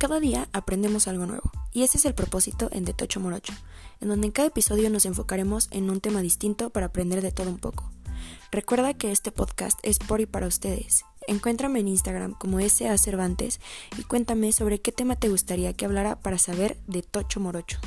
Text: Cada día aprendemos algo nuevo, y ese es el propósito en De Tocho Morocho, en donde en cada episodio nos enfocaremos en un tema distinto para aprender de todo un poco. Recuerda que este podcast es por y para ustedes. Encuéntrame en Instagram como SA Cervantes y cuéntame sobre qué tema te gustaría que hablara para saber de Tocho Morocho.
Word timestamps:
Cada 0.00 0.18
día 0.18 0.48
aprendemos 0.54 1.08
algo 1.08 1.26
nuevo, 1.26 1.52
y 1.74 1.82
ese 1.82 1.98
es 1.98 2.06
el 2.06 2.14
propósito 2.14 2.70
en 2.72 2.86
De 2.86 2.94
Tocho 2.94 3.20
Morocho, 3.20 3.52
en 4.00 4.08
donde 4.08 4.28
en 4.28 4.32
cada 4.32 4.48
episodio 4.48 4.88
nos 4.88 5.04
enfocaremos 5.04 5.68
en 5.72 5.90
un 5.90 6.00
tema 6.00 6.22
distinto 6.22 6.70
para 6.70 6.86
aprender 6.86 7.20
de 7.20 7.32
todo 7.32 7.50
un 7.50 7.58
poco. 7.58 7.92
Recuerda 8.50 8.94
que 8.94 9.12
este 9.12 9.30
podcast 9.30 9.78
es 9.82 9.98
por 9.98 10.22
y 10.22 10.24
para 10.24 10.46
ustedes. 10.46 11.04
Encuéntrame 11.26 11.80
en 11.80 11.88
Instagram 11.88 12.32
como 12.32 12.60
SA 12.60 12.96
Cervantes 12.96 13.60
y 13.98 14.04
cuéntame 14.04 14.52
sobre 14.52 14.80
qué 14.80 14.90
tema 14.90 15.16
te 15.16 15.28
gustaría 15.28 15.74
que 15.74 15.84
hablara 15.84 16.18
para 16.18 16.38
saber 16.38 16.78
de 16.86 17.02
Tocho 17.02 17.38
Morocho. 17.38 17.78